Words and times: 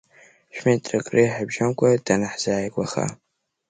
Шә-метрак 0.55 1.07
реиҳа 1.15 1.47
бжьамкәа 1.47 2.03
данаҳзааигәаха… 2.05 3.05